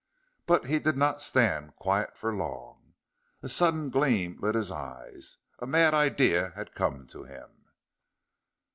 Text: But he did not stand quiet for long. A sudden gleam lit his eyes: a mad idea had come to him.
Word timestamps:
But 0.47 0.65
he 0.65 0.79
did 0.79 0.97
not 0.97 1.21
stand 1.21 1.75
quiet 1.75 2.17
for 2.17 2.33
long. 2.33 2.95
A 3.43 3.47
sudden 3.47 3.91
gleam 3.91 4.39
lit 4.39 4.55
his 4.55 4.71
eyes: 4.71 5.37
a 5.59 5.67
mad 5.67 5.93
idea 5.93 6.53
had 6.55 6.73
come 6.73 7.05
to 7.09 7.25
him. 7.25 7.65